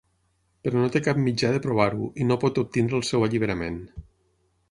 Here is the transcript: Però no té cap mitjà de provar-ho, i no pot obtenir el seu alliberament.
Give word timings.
Però 0.67 0.79
no 0.83 0.87
té 0.95 1.01
cap 1.07 1.19
mitjà 1.25 1.51
de 1.55 1.59
provar-ho, 1.65 2.07
i 2.23 2.27
no 2.29 2.39
pot 2.45 2.59
obtenir 2.63 2.99
el 3.01 3.07
seu 3.13 3.27
alliberament. 3.29 3.77